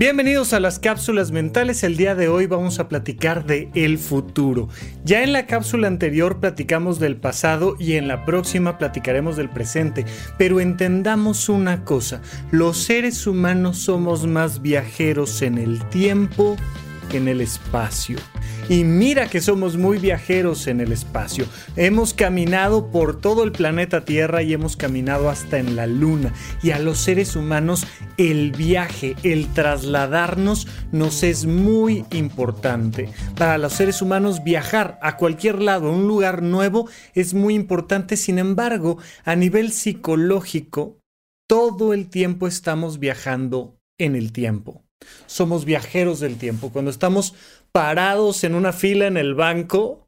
[0.00, 1.84] Bienvenidos a las cápsulas mentales.
[1.84, 4.70] El día de hoy vamos a platicar de el futuro.
[5.04, 10.06] Ya en la cápsula anterior platicamos del pasado y en la próxima platicaremos del presente.
[10.38, 16.56] Pero entendamos una cosa, los seres humanos somos más viajeros en el tiempo
[17.12, 18.18] en el espacio.
[18.68, 21.44] Y mira que somos muy viajeros en el espacio.
[21.74, 26.32] Hemos caminado por todo el planeta Tierra y hemos caminado hasta en la Luna.
[26.62, 27.84] Y a los seres humanos
[28.16, 33.08] el viaje, el trasladarnos nos es muy importante.
[33.36, 38.16] Para los seres humanos viajar a cualquier lado, a un lugar nuevo, es muy importante.
[38.16, 41.00] Sin embargo, a nivel psicológico,
[41.48, 44.84] todo el tiempo estamos viajando en el tiempo.
[45.26, 46.70] Somos viajeros del tiempo.
[46.70, 47.34] Cuando estamos
[47.72, 50.06] parados en una fila en el banco,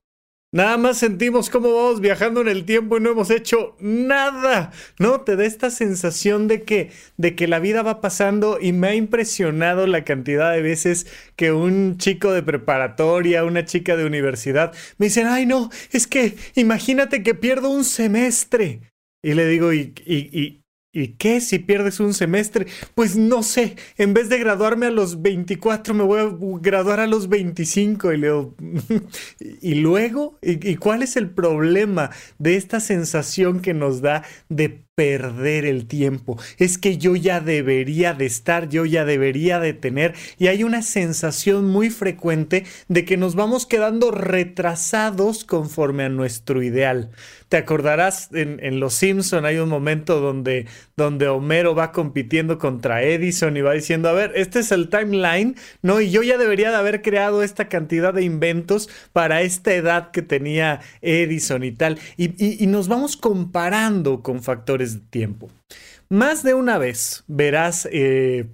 [0.52, 4.70] nada más sentimos cómo vamos viajando en el tiempo y no hemos hecho nada.
[4.98, 5.22] ¿No?
[5.22, 8.94] Te da esta sensación de que, de que la vida va pasando y me ha
[8.94, 15.06] impresionado la cantidad de veces que un chico de preparatoria, una chica de universidad, me
[15.06, 18.80] dicen, ay no, es que imagínate que pierdo un semestre.
[19.24, 20.61] Y le digo, ¿y, y, ¿Y
[20.92, 22.66] qué si pierdes un semestre?
[22.94, 27.06] Pues no sé, en vez de graduarme a los 24 me voy a graduar a
[27.06, 28.54] los 25 y leo,
[29.40, 30.38] ¿y luego?
[30.42, 36.38] ¿Y, cuál es el problema de esta sensación que nos da de perder el tiempo.
[36.58, 40.14] Es que yo ya debería de estar, yo ya debería de tener.
[40.38, 46.62] Y hay una sensación muy frecuente de que nos vamos quedando retrasados conforme a nuestro
[46.62, 47.10] ideal.
[47.48, 53.56] Te acordarás en, Los Simpson hay un momento donde, donde Homero va compitiendo contra Edison
[53.56, 56.00] y va diciendo, a ver, este es el timeline, ¿no?
[56.00, 60.22] Y yo ya debería de haber creado esta cantidad de inventos para esta edad que
[60.22, 61.98] tenía Edison y tal.
[62.16, 65.50] y nos vamos comparando con factores de tiempo.
[66.08, 68.46] Más de una vez verás eh,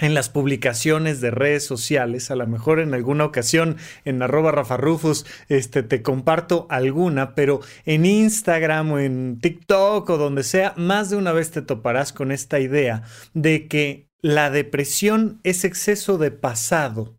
[0.00, 4.64] en las publicaciones de redes sociales, a lo mejor en alguna ocasión en arroba
[5.48, 11.16] este, te comparto alguna, pero en Instagram o en TikTok o donde sea, más de
[11.16, 13.02] una vez te toparás con esta idea
[13.34, 17.16] de que la depresión es exceso de pasado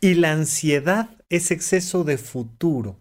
[0.00, 3.00] y la ansiedad es exceso de futuro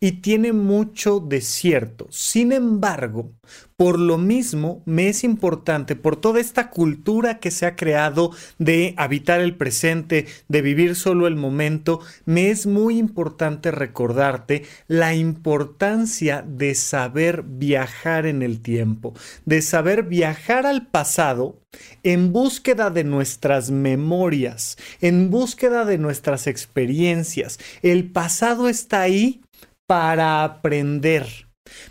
[0.00, 2.06] y tiene mucho de cierto.
[2.10, 3.32] Sin embargo,
[3.76, 8.94] por lo mismo, me es importante, por toda esta cultura que se ha creado de
[8.96, 16.44] habitar el presente, de vivir solo el momento, me es muy importante recordarte la importancia
[16.46, 19.12] de saber viajar en el tiempo,
[19.44, 21.58] de saber viajar al pasado
[22.04, 27.58] en búsqueda de nuestras memorias, en búsqueda de nuestras experiencias.
[27.82, 29.40] El pasado está ahí
[29.86, 31.43] para aprender.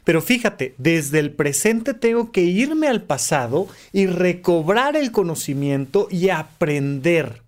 [0.04, 6.30] Pero fíjate, desde el presente tengo que irme al pasado y recobrar el conocimiento y
[6.30, 7.44] aprender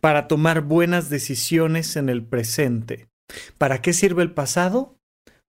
[0.00, 3.08] para tomar buenas decisiones en el presente.
[3.58, 4.96] ¿Para qué sirve el pasado?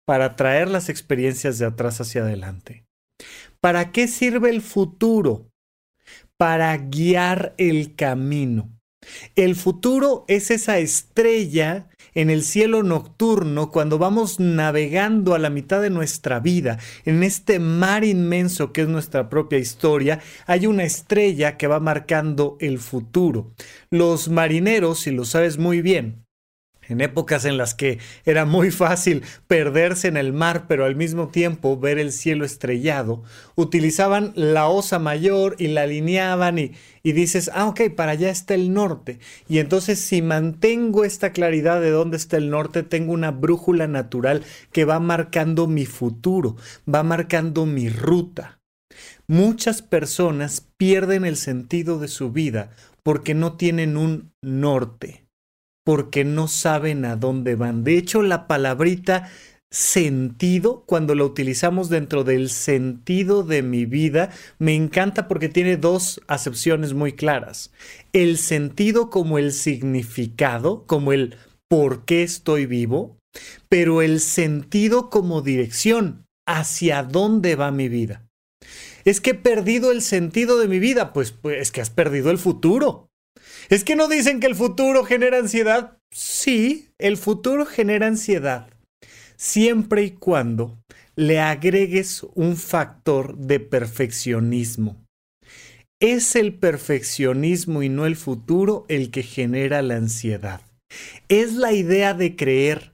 [0.05, 2.85] Para traer las experiencias de atrás hacia adelante.
[3.59, 5.49] ¿Para qué sirve el futuro?
[6.37, 8.71] Para guiar el camino.
[9.35, 15.81] El futuro es esa estrella en el cielo nocturno cuando vamos navegando a la mitad
[15.81, 21.57] de nuestra vida, en este mar inmenso que es nuestra propia historia, hay una estrella
[21.57, 23.53] que va marcando el futuro.
[23.89, 26.26] Los marineros, si lo sabes muy bien,
[26.87, 31.29] en épocas en las que era muy fácil perderse en el mar, pero al mismo
[31.29, 33.23] tiempo ver el cielo estrellado,
[33.55, 36.71] utilizaban la osa mayor y la alineaban y,
[37.03, 39.19] y, dices, ah, ok, para allá está el norte.
[39.47, 44.43] Y entonces si mantengo esta claridad de dónde está el norte, tengo una brújula natural
[44.71, 46.55] que va marcando mi futuro,
[46.91, 48.59] va marcando mi ruta.
[49.27, 52.71] Muchas personas pierden el sentido de su vida
[53.03, 55.26] porque no tienen un norte
[55.87, 57.85] porque no saben a dónde van.
[57.85, 59.29] De hecho, la palabrita
[59.71, 64.29] sentido, cuando la utilizamos dentro del sentido de mi vida,
[64.59, 67.71] me encanta porque tiene dos acepciones muy claras.
[68.11, 71.37] El sentido como el significado, como el
[71.69, 73.17] por qué estoy vivo,
[73.69, 78.27] pero el sentido como dirección, hacia dónde va mi vida.
[79.05, 82.29] Es que he perdido el sentido de mi vida, pues, pues es que has perdido
[82.29, 83.06] el futuro.
[83.69, 85.97] ¿Es que no dicen que el futuro genera ansiedad?
[86.11, 88.69] Sí, el futuro genera ansiedad,
[89.35, 90.77] siempre y cuando
[91.15, 95.03] le agregues un factor de perfeccionismo.
[95.99, 100.61] Es el perfeccionismo y no el futuro el que genera la ansiedad.
[101.27, 102.93] Es la idea de creer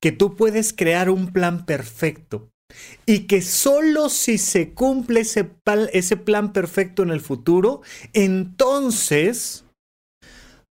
[0.00, 2.48] que tú puedes crear un plan perfecto
[3.04, 5.50] y que solo si se cumple ese,
[5.92, 7.82] ese plan perfecto en el futuro,
[8.12, 9.63] entonces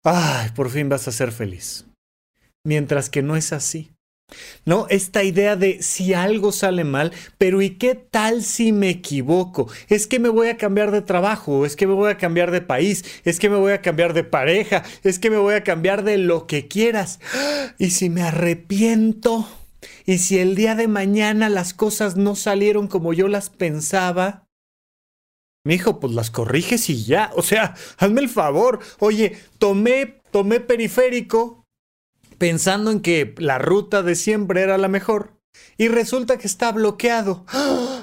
[0.09, 1.87] ay, por fin vas a ser feliz.
[2.65, 3.91] Mientras que no es así.
[4.65, 4.87] ¿no?
[4.91, 9.71] Esta idea de si algo sale mal, pero ¿y qué tal si me equivoco?
[9.89, 12.61] Es que me voy a cambiar de trabajo, es que me voy a cambiar de
[12.61, 16.05] país, es que me voy a cambiar de pareja, es que me voy a cambiar
[16.05, 17.21] de lo que quieras.
[17.79, 19.49] ¿Y si me arrepiento?
[20.05, 24.48] ¿Y si el día de mañana las cosas no salieron como yo las pensaba?
[25.69, 27.31] Mi hijo, pues las corriges y ya.
[27.37, 28.79] O sea, hazme el favor.
[29.01, 31.67] Oye, tomé, tomé periférico,
[32.39, 35.35] pensando en que la ruta de siempre era la mejor.
[35.77, 37.45] Y resulta que está bloqueado.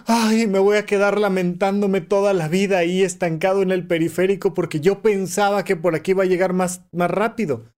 [0.05, 4.79] Ay, me voy a quedar lamentándome toda la vida ahí estancado en el periférico porque
[4.79, 7.73] yo pensaba que por aquí iba a llegar más, más rápido.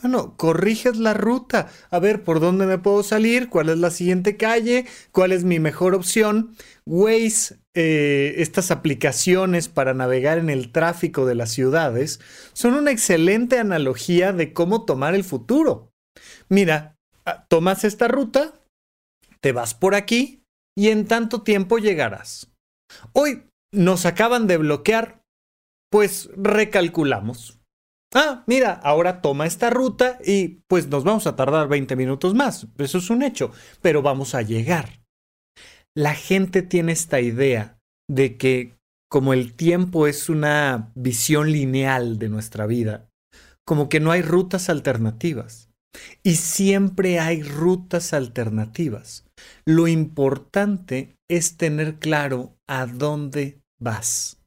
[0.00, 1.68] Bueno, corriges la ruta.
[1.90, 3.48] A ver, ¿por dónde me puedo salir?
[3.48, 4.86] ¿Cuál es la siguiente calle?
[5.10, 6.54] ¿Cuál es mi mejor opción?
[6.86, 12.20] Waze, eh, estas aplicaciones para navegar en el tráfico de las ciudades,
[12.52, 15.90] son una excelente analogía de cómo tomar el futuro.
[16.48, 18.54] Mira, ah, tomas esta ruta,
[19.40, 20.42] te vas por aquí
[20.76, 22.52] y en tanto tiempo llegarás.
[23.12, 25.22] Hoy nos acaban de bloquear,
[25.90, 27.57] pues recalculamos.
[28.14, 32.66] Ah, mira, ahora toma esta ruta y pues nos vamos a tardar 20 minutos más.
[32.78, 33.52] Eso es un hecho,
[33.82, 35.00] pero vamos a llegar.
[35.94, 37.78] La gente tiene esta idea
[38.08, 38.78] de que
[39.10, 43.08] como el tiempo es una visión lineal de nuestra vida,
[43.66, 45.68] como que no hay rutas alternativas.
[46.22, 49.24] Y siempre hay rutas alternativas.
[49.66, 54.37] Lo importante es tener claro a dónde vas.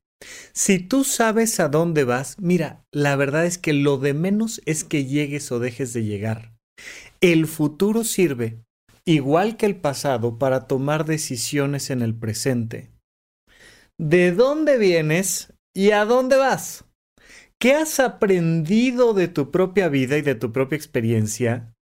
[0.54, 4.84] Si tú sabes a dónde vas, mira, la verdad es que lo de menos es
[4.84, 6.54] que llegues o dejes de llegar.
[7.22, 8.64] El futuro sirve,
[9.06, 12.92] igual que el pasado, para tomar decisiones en el presente.
[14.00, 16.86] ¿De dónde vienes y a dónde vas?
[17.60, 21.76] ¿Qué has aprendido de tu propia vida y de tu propia experiencia?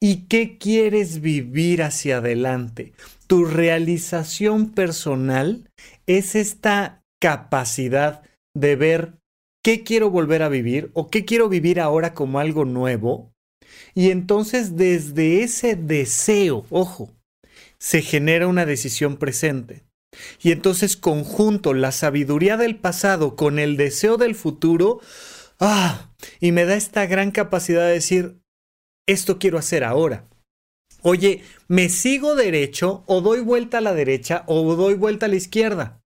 [0.00, 2.92] ¿Y qué quieres vivir hacia adelante?
[3.26, 5.68] Tu realización personal
[6.06, 8.22] es esta capacidad
[8.52, 9.14] de ver
[9.62, 13.32] qué quiero volver a vivir o qué quiero vivir ahora como algo nuevo.
[13.94, 17.14] Y entonces desde ese deseo, ojo,
[17.78, 19.84] se genera una decisión presente.
[20.42, 25.00] Y entonces conjunto la sabiduría del pasado con el deseo del futuro,
[25.60, 26.10] ah,
[26.40, 28.42] y me da esta gran capacidad de decir,
[29.06, 30.28] esto quiero hacer ahora.
[31.02, 35.36] Oye, ¿me sigo derecho o doy vuelta a la derecha o doy vuelta a la
[35.36, 36.01] izquierda?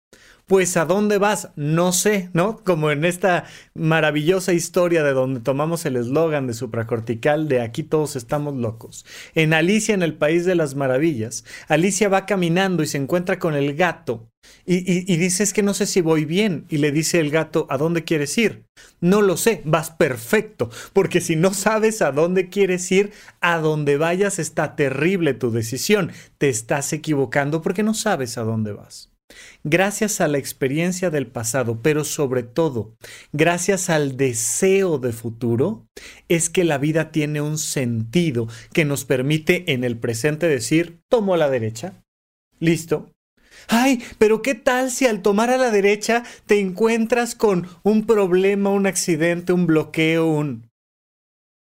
[0.48, 1.50] Pues ¿a dónde vas?
[1.56, 2.58] No sé, ¿no?
[2.64, 8.16] Como en esta maravillosa historia de donde tomamos el eslogan de supracortical de aquí todos
[8.16, 9.06] estamos locos.
[9.36, 13.56] En Alicia en el País de las Maravillas, Alicia va caminando y se encuentra con
[13.56, 14.30] el gato
[14.66, 17.66] y, y, dice es que no sé si voy bien y le dice el gato
[17.70, 18.66] ¿a dónde quieres ir?
[19.00, 23.98] No lo sé, vas perfecto, porque si no sabes a dónde quieres ir, a dónde
[23.98, 29.13] vayas está terrible tu decisión, te estás equivocando porque no sabes a dónde vas
[29.64, 32.96] gracias a la experiencia del pasado, pero sobre todo,
[33.32, 35.86] gracias al deseo de futuro,
[36.30, 41.34] es que la vida tiene un sentido que nos permite en el presente decir, tomo
[41.34, 42.04] a la derecha,
[42.60, 43.12] listo.
[43.68, 48.70] Ay, pero ¿qué tal si al tomar a la derecha te encuentras con un problema,
[48.72, 50.70] un accidente, un bloqueo, un...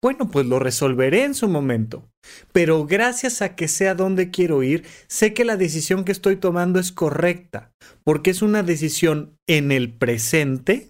[0.01, 2.10] Bueno, pues lo resolveré en su momento.
[2.51, 6.35] Pero gracias a que sé a dónde quiero ir, sé que la decisión que estoy
[6.35, 7.71] tomando es correcta,
[8.03, 10.89] porque es una decisión en el presente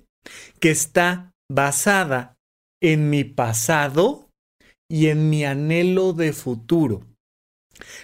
[0.59, 2.37] que está basada
[2.81, 4.29] en mi pasado
[4.89, 7.05] y en mi anhelo de futuro.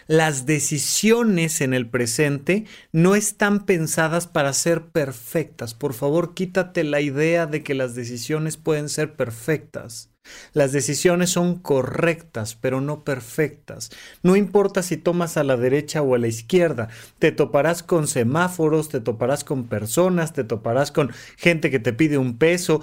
[0.08, 5.74] Las decisiones en el presente no están pensadas para ser perfectas.
[5.74, 10.12] Por favor, quítate la idea de que las decisiones pueden ser perfectas.
[10.54, 13.90] Las decisiones son correctas, pero no perfectas.
[14.24, 18.90] No importa si tomas a la derecha o a la izquierda, te toparás con semáforos,
[18.90, 22.82] te toparás con personas, te toparás con gente que te pide un peso,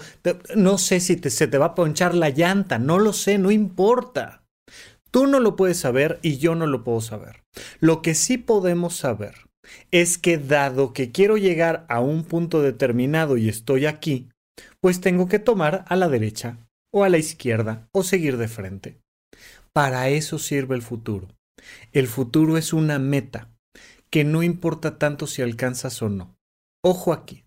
[0.54, 4.42] no sé si se te va a ponchar la llanta, no lo sé, no importa.
[5.10, 7.44] Tú no lo puedes saber y yo no lo puedo saber.
[7.78, 9.34] Lo que sí podemos saber
[9.90, 14.28] es que dado que quiero llegar a un punto determinado y estoy aquí,
[14.80, 16.58] pues tengo que tomar a la derecha
[16.94, 19.00] o a la izquierda o seguir de frente.
[19.72, 21.26] Para eso sirve el futuro.
[21.92, 23.50] El futuro es una meta
[24.10, 26.36] que no importa tanto si alcanzas o no.
[26.84, 27.43] Ojo aquí,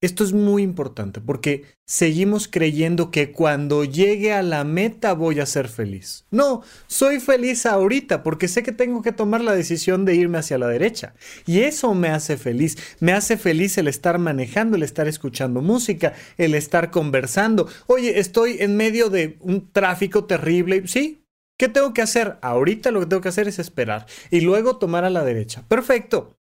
[0.00, 5.46] Esto es muy importante porque seguimos creyendo que cuando llegue a la meta voy a
[5.46, 6.26] ser feliz.
[6.30, 10.58] No, soy feliz ahorita porque sé que tengo que tomar la decisión de irme hacia
[10.58, 11.14] la derecha.
[11.46, 12.76] Y eso me hace feliz.
[13.00, 17.66] Me hace feliz el estar manejando, el estar escuchando música, el estar conversando.
[17.86, 20.86] Oye, estoy en medio de un tráfico terrible.
[20.86, 21.24] Sí,
[21.56, 22.36] ¿Qué tengo que hacer?
[22.42, 25.64] Ahorita lo que tengo que hacer es esperar y luego tomar a la derecha.
[25.68, 26.36] Perfecto.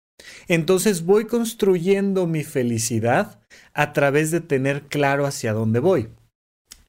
[0.48, 3.40] Entonces voy construyendo mi felicidad
[3.74, 6.10] a través de tener claro hacia dónde voy.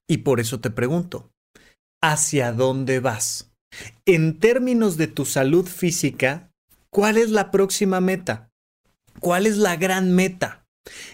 [0.08, 1.32] Y por eso te pregunto,
[2.02, 3.52] ¿hacia dónde vas?
[4.06, 6.52] En términos de tu salud física,
[6.90, 8.52] ¿cuál es la próxima meta?
[9.20, 10.63] ¿Cuál es la gran meta?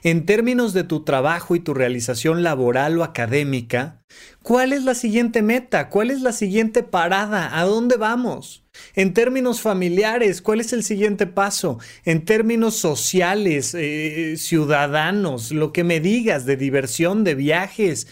[0.01, 4.01] En términos de tu trabajo y tu realización laboral o académica,
[4.41, 5.89] ¿cuál es la siguiente meta?
[5.89, 7.59] ¿Cuál es la siguiente parada?
[7.59, 8.65] ¿A dónde vamos?
[8.95, 11.79] En términos familiares, ¿cuál es el siguiente paso?
[12.05, 18.07] En términos sociales, eh, ciudadanos, lo que me digas de diversión, de viajes,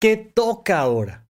[0.00, 1.26] ¿qué toca ahora?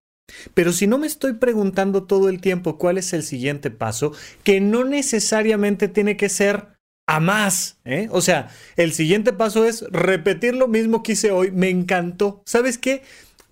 [0.53, 4.61] Pero si no me estoy preguntando todo el tiempo cuál es el siguiente paso, que
[4.61, 6.78] no necesariamente tiene que ser
[7.09, 7.79] a más.
[7.85, 8.07] ¿eh?
[8.11, 11.49] O sea, el siguiente paso es repetir lo mismo que hice hoy.
[11.49, 12.43] Me encantó.
[12.45, 13.01] ¿Sabes qué?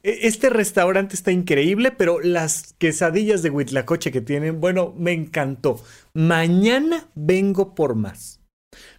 [0.03, 5.83] E, este restaurante está increíble, pero las quesadillas de Huitlacoche que tienen, bueno, me encantó.
[6.13, 8.41] Mañana vengo por más.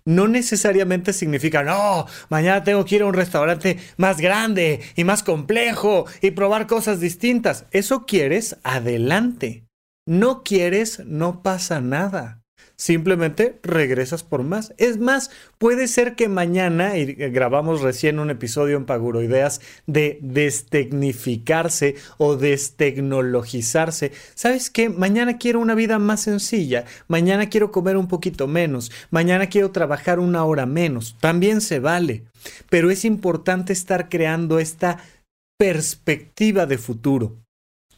[0.05, 5.23] No necesariamente significa, no, mañana tengo que ir a un restaurante más grande y más
[5.23, 7.67] complejo y probar cosas distintas.
[7.71, 9.69] Eso quieres, adelante.
[10.05, 12.43] No quieres, no pasa nada
[12.79, 14.73] simplemente regresas por más.
[14.79, 21.97] Es más, puede ser que mañana, y grabamos recién un episodio en Paguroideas de destecnificarse
[22.17, 24.13] o destecnologizarse.
[24.35, 24.89] ¿Sabes qué?
[24.89, 30.21] Mañana quiero una vida más sencilla, mañana quiero comer un poquito menos, mañana quiero trabajar
[30.21, 31.17] una hora menos.
[31.21, 32.25] También se vale,
[32.71, 34.99] pero es importante estar creando esta
[35.59, 37.37] perspectiva de futuro.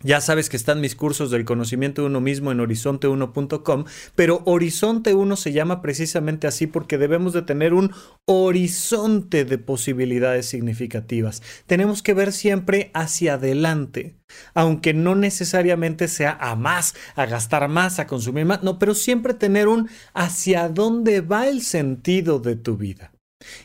[0.02, 5.12] Ya sabes que están mis cursos del conocimiento de uno mismo en horizonte1.com, pero Horizonte
[5.12, 7.92] 1 se llama precisamente así porque debemos de tener un
[8.26, 11.42] horizonte de posibilidades significativas.
[11.66, 14.16] Tenemos que ver siempre hacia adelante,
[14.54, 19.35] aunque no necesariamente sea a más, a gastar más, a consumir más, no, pero siempre
[19.35, 23.12] tener un hacia dónde va el sentido de tu vida.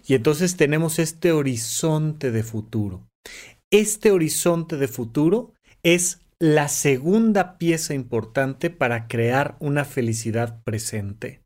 [0.06, 3.08] Y entonces tenemos este horizonte de futuro.
[3.72, 11.42] Este horizonte de futuro es la segunda pieza importante para crear una felicidad presente.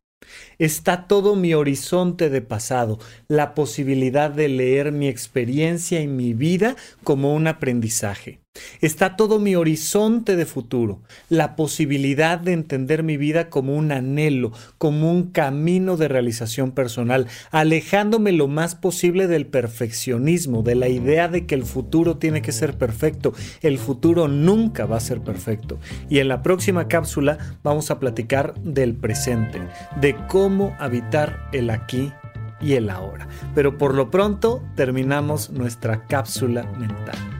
[0.58, 6.76] Está todo mi horizonte de pasado, la posibilidad de leer mi experiencia y mi vida
[7.04, 8.40] como un aprendizaje.
[8.80, 14.52] Está todo mi horizonte de futuro, la posibilidad de entender mi vida como un anhelo,
[14.78, 21.28] como un camino de realización personal, alejándome lo más posible del perfeccionismo, de la idea
[21.28, 23.34] de que el futuro tiene que ser perfecto.
[23.60, 25.78] El futuro nunca va a ser perfecto.
[26.08, 29.60] Y en la próxima cápsula vamos a platicar del presente,
[30.00, 32.12] de cómo habitar el aquí
[32.60, 33.28] y el ahora.
[33.54, 37.39] Pero por lo pronto terminamos nuestra cápsula mental.